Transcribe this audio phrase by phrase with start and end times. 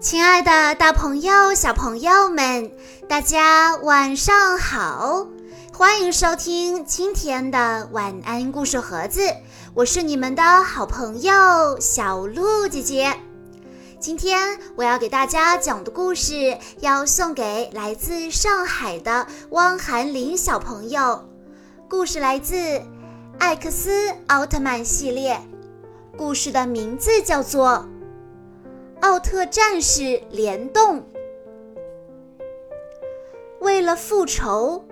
[0.00, 2.70] 亲爱的，大朋友、小朋友们，
[3.08, 5.26] 大家晚上好！
[5.74, 9.20] 欢迎收听今天的晚安故事盒子，
[9.74, 13.12] 我是你们的好朋友小鹿姐姐。
[13.98, 21.28] 今天我要给大家讲的故事，要送给来自上海的汪涵林小朋友。
[21.90, 22.54] 故事来自
[23.40, 25.40] 《艾克斯奥特曼》系列，
[26.16, 27.84] 故事的名字叫做。
[29.00, 31.04] 奥特战士联动，
[33.60, 34.84] 为了复仇，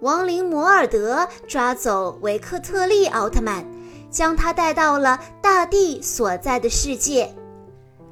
[0.00, 3.66] 亡灵摩尔德抓走维克特利奥特曼，
[4.10, 7.34] 将他带到了大地所在的世界。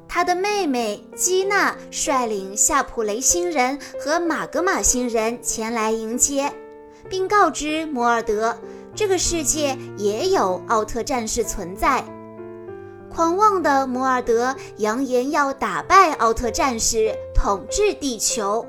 [0.08, 6.50] 他的妹妹基娜率领夏普雷星人和马格玛星人前来迎接，
[7.10, 8.56] 并告知摩尔德，
[8.94, 12.04] 这个世界也有奥特战士存在。
[13.14, 18.66] 狂妄的摩尔德扬言要打败奥特战士，统治地球。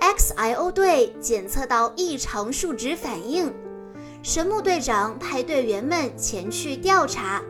[0.00, 3.54] XIO 队检测到异常数值反应，
[4.20, 7.40] 神木队长派队员们前去调查。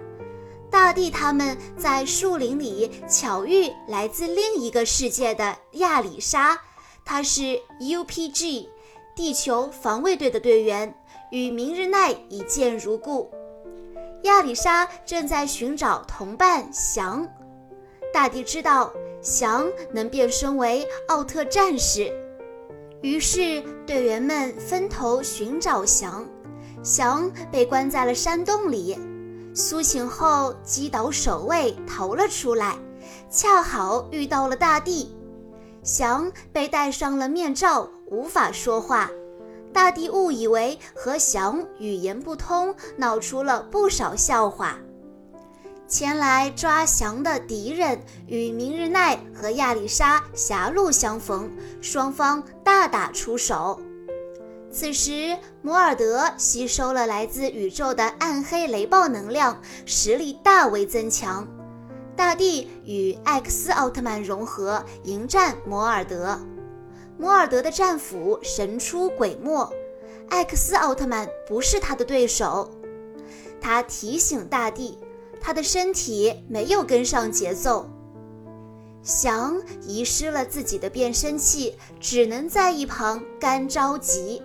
[0.70, 6.61] 大地他们在树林里巧遇来自另一个世界的亚里莎，
[7.07, 8.69] 她是 UPG
[9.17, 10.95] 地球防卫队的队员，
[11.31, 13.31] 与明日奈一见如故。
[14.25, 17.28] 亚里莎正在寻找同伴翔，
[18.11, 22.11] 大地知道翔能变身为奥特战士，
[23.02, 26.27] 于是队员们分头寻找翔。
[26.83, 28.98] 翔被关在了山洞里，
[29.55, 32.78] 苏醒后击倒守卫逃了出来，
[33.30, 35.14] 恰好遇到了大地。
[35.83, 39.11] 翔被戴上了面罩，无法说话。
[39.75, 44.78] 大地误以为和翔语言不通，闹出了不少笑话。
[45.89, 51.50] 前来抓翔的敌人与明日奈和亚丽莎狭路相逢，
[51.83, 53.80] 双方大打出手。
[54.70, 61.46] 此时，摩尔德吸收了来自宇宙的暗黑雷暴能量，实力大为增强。
[62.17, 66.39] 大地与艾克斯奥特曼融合，迎战摩尔德。
[67.17, 69.73] 摩尔德的战斧神出鬼没，
[70.29, 72.70] 艾克斯奥特曼不是他的对手。
[73.61, 74.98] 他提醒大地，
[75.41, 77.89] 他的身体没有跟上节奏。
[79.02, 84.42] 翔遗失了自己的变身器，只能在一旁干着急。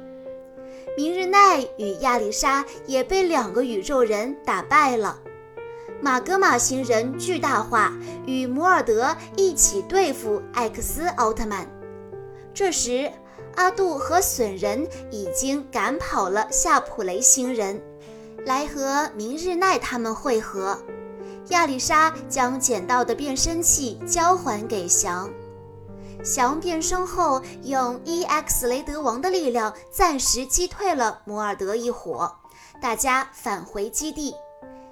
[0.98, 5.20] 明日奈与亚丽莎也被两个宇宙人打败了。
[6.02, 7.94] 马格玛星人巨大化，
[8.26, 11.68] 与摩尔德一起对付艾克斯奥特曼。
[12.60, 13.10] 这时，
[13.56, 17.82] 阿杜和损人已经赶跑了夏普雷星人，
[18.46, 20.78] 来和明日奈他们会合。
[21.52, 25.30] 亚丽莎将捡到的变身器交还给翔，
[26.22, 32.30] 翔变身后用 EX 雷德王的力量暂时击退了摩尔德一伙，
[32.82, 34.36] 大家返回基地。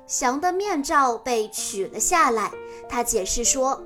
[0.05, 2.49] 翔的面罩被取了下来，
[2.87, 3.83] 他解释说。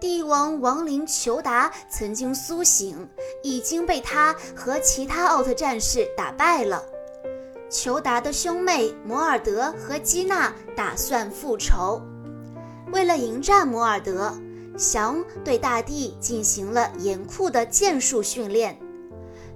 [0.00, 3.06] 帝王亡灵裘达曾经苏醒，
[3.42, 6.82] 已经被他和其他奥特战士打败了。
[7.68, 12.00] 裘达的兄妹摩尔德和基娜打算复仇，
[12.90, 14.32] 为了迎战摩尔德，
[14.78, 18.80] 翔对大地进行了严酷的剑术训练。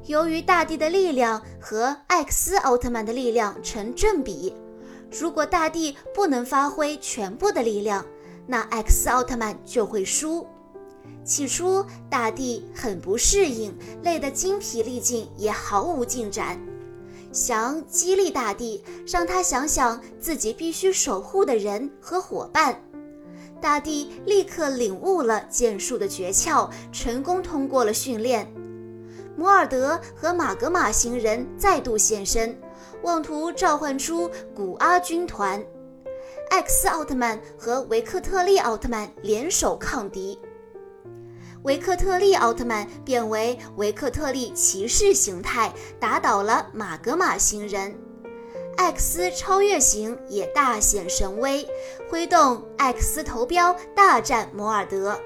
[0.05, 4.55] 由于大地的力量和艾克斯奥特曼的力量成正比，
[5.11, 8.05] 如果大地不能发挥全部的力量，
[8.47, 10.47] 那 X 奥特曼就会输。
[11.25, 16.61] 起初，大地很不适应，累得精疲力尽，也毫无进展。
[17.33, 22.81] 翔激励大地，让他想想自己必须守护的人和伙伴。
[23.61, 28.47] 大地立刻领悟了剑术的诀窍，成功通过了训练。
[29.37, 32.57] 摩尔德和马格玛星人再度现身，
[33.03, 35.65] 妄图召唤出古阿军团。
[36.51, 40.39] 艾克斯奥特曼和维克特利奥特曼联手抗敌，
[41.63, 47.97] 维克特利奥特曼变为维克特利骑士形态，打倒了马格玛星人。
[48.77, 51.67] 艾克斯超越型也大显神威，
[52.09, 55.19] 挥动艾克斯头标大战摩尔德。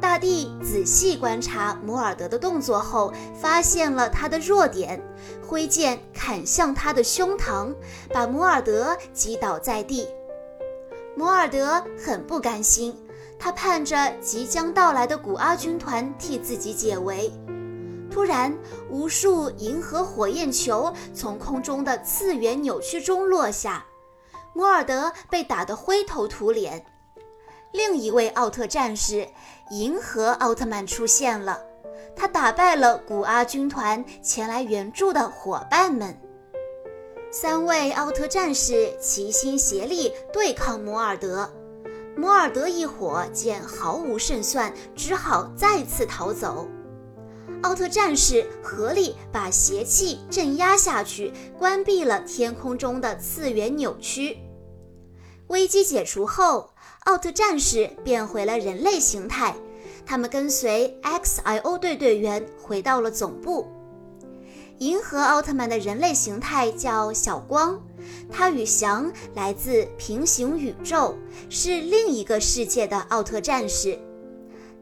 [0.00, 5.02] 大地仔细观察摩尔德的动作后，发现了他的弱点，
[5.46, 7.74] 挥剑砍向他的胸膛，
[8.12, 10.06] 把摩尔德击倒在地。
[11.16, 12.94] 摩尔德很不甘心，
[13.38, 17.32] 他盼着即将到来的古阿军团替自己解围。
[18.10, 18.54] 突然，
[18.90, 23.86] 无数银河火焰球从空中的次元扭曲中落下，
[24.52, 26.84] 摩尔德被打得灰头土脸。
[27.72, 29.26] 另一位奥特战士
[29.70, 31.58] 银河奥特曼出现了，
[32.14, 36.18] 他打败了古阿军团前来援助的伙伴们。
[37.30, 41.50] 三位奥特战士齐心协力对抗摩尔德，
[42.16, 46.66] 摩尔德一伙见毫无胜算，只好再次逃走。
[47.62, 54.38] 奥特战士合力把邪气镇压下去，关闭了天空中的次元扭曲。
[55.48, 56.70] 危机解除后，
[57.04, 59.54] 奥特战士变回了人类形态，
[60.06, 63.66] 他们跟随 XIO 队队员回到了总部。
[64.78, 67.80] 银河奥特曼的人类形态叫小光，
[68.30, 71.14] 他与翔来自平行宇宙，
[71.48, 73.98] 是另一个世界的奥特战士。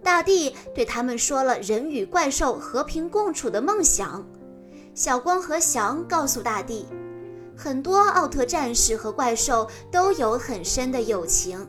[0.03, 4.27] 大地对他们说了人与怪兽和平共处的梦想。
[4.95, 6.87] 小光和翔告诉大地，
[7.57, 11.69] 很多奥特战士和怪兽都有很深的友情，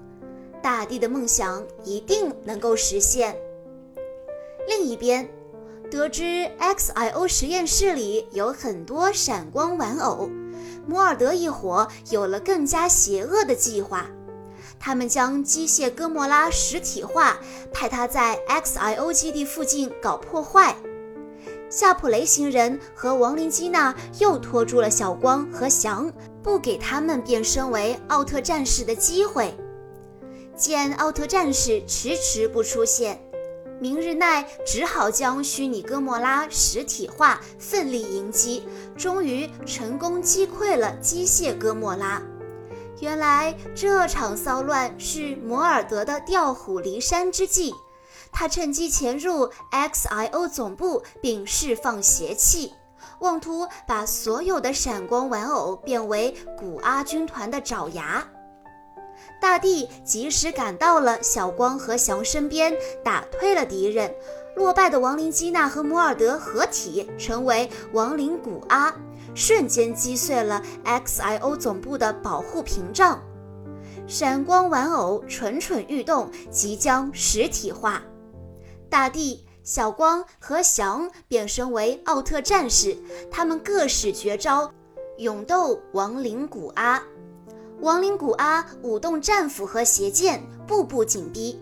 [0.63, 3.35] 大地的梦想一定能够实现。
[4.67, 5.29] 另一边。
[5.89, 10.29] 得知 XIO 实验室里有很多闪光玩偶，
[10.87, 14.07] 摩尔德一伙有了更加邪恶的计划。
[14.79, 17.37] 他们将机械哥莫拉实体化，
[17.71, 20.75] 派他在 XIO 基地附近搞破坏。
[21.69, 26.11] 夏普雷星人和亡灵基娜又拖住了小光和翔，
[26.43, 29.55] 不给他们变身为奥特战士的机会。
[30.55, 33.19] 见奥特战士迟迟不出现。
[33.79, 38.63] 明日奈只好将虚拟哥莫拉实体化，奋力迎击，
[38.97, 42.21] 终于成功击溃了机械哥莫拉。
[43.01, 47.73] 原来这场骚乱是摩尔德的调虎离山之计，
[48.31, 52.71] 他趁机潜入 XIO 总部并释放邪气，
[53.19, 58.25] 妄图把所有的闪光玩偶变为古阿军团的爪牙。
[59.41, 64.13] 大地及时赶到了小光和翔身边，打退了敌人。
[64.55, 68.95] 落败的亡灵基娜和摩尔德合体，成为亡灵古阿，
[69.33, 73.21] 瞬间击碎了 XIO 总部的保护屏障。
[74.07, 78.01] 闪光玩偶蠢蠢欲动，即将实体化。
[78.89, 82.95] 大地、小光和翔变身为奥特战士，
[83.29, 84.71] 他们各使绝招，
[85.17, 87.03] 勇斗亡灵古阿。
[87.81, 91.59] 亡灵古阿舞动战斧和邪剑，步步紧逼。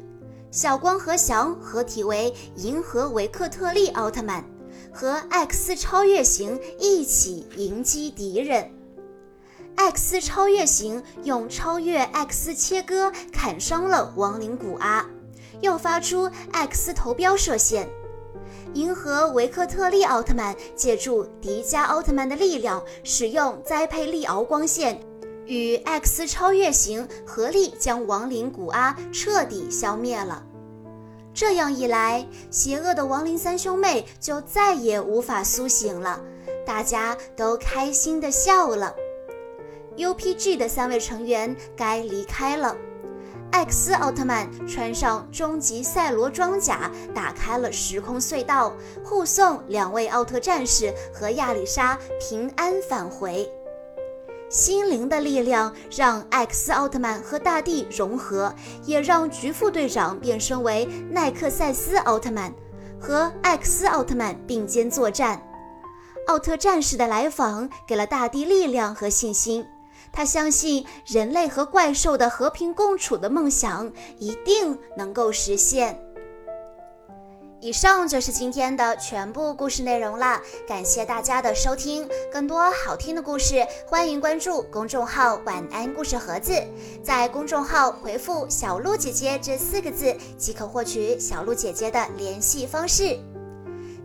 [0.51, 4.45] 小光和翔合体为银河维克特利奥特曼，
[4.91, 8.71] 和 X 超越型一起迎击敌人。
[9.75, 15.03] X 超越型用超越 X 切割砍伤了亡灵古阿，
[15.61, 17.89] 又发出 X 头标射线。
[18.75, 24.99] 银河维克特利奥特曼借助迪迦奥特曼的力量，使用栽培利敖光线。
[25.45, 30.43] 与 X 超越型合力将亡灵古阿彻底消灭了。
[31.33, 36.21] 这样一来，邪恶的亡灵三兄妹就再也无法苏醒了。
[36.65, 38.95] 大家都开心地笑了。
[39.97, 42.75] UPG 的三位成员该离开了。
[43.51, 48.73] X 奥特曼穿上终极赛罗装甲，打开了时空隧道，
[49.03, 53.47] 护送两位奥特战士和亚丽莎平安返回。
[54.53, 58.53] 心灵的力量让艾克斯奥特曼和大地融合，
[58.85, 62.53] 也让菊副队长变身为奈克赛斯奥特曼，
[63.01, 65.41] 和艾克斯奥特曼并肩作战。
[66.27, 69.65] 奥特战士的来访给了大地力量和信心，
[70.11, 75.99] 他相信人类和怪兽的和平共处的梦想一定能够实现。
[77.63, 82.05] 以上就是今天的全部故事内容了，感谢大家的收听。
[82.29, 86.51] 更多好听的故事，欢迎关注公众号“晚安故事盒子”。
[87.01, 93.17] 在公众号回复“小鹿姐姐”这四个字，即可获取小鹿姐姐的联系方式。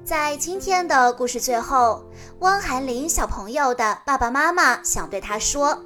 [0.04, 2.04] 在今天的故事最后，
[2.38, 5.76] 汪涵林小朋友的爸爸妈妈想对他说：“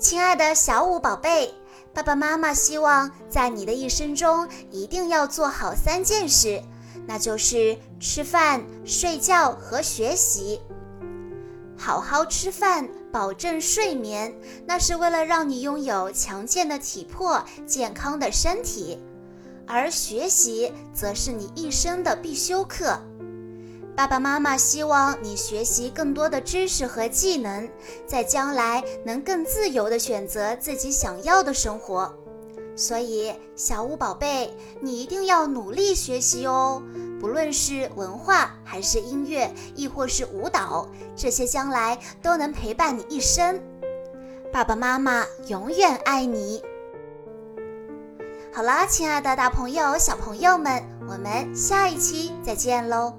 [0.00, 1.54] 亲爱的小五宝贝。”
[1.94, 6.62] 爸爸妈妈希望在你的一生中一定要做好三件事，
[7.06, 10.60] 那就是吃饭、睡觉和学习。
[11.76, 14.32] 好好吃饭，保证睡眠，
[14.66, 18.98] 那是为了让你拥有强健的体魄、健康的身体；
[19.66, 22.98] 而学习则是你一生的必修课。
[23.98, 27.68] 爸爸妈妈希望你学习更多的知识和技能，
[28.06, 32.14] 在将来能更自由地选择自己想要的生活。
[32.76, 36.80] 所以，小舞宝贝，你一定要努力学习哦！
[37.20, 40.86] 不论是文化，还是音乐，亦或是舞蹈，
[41.16, 43.60] 这些将来都能陪伴你一生。
[44.52, 46.62] 爸爸妈妈永远爱你。
[48.52, 53.12] 好啦，亲爱的大朋友、小朋友们，我们下一期再见喽。